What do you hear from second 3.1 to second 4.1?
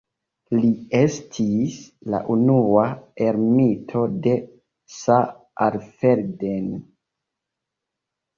ermito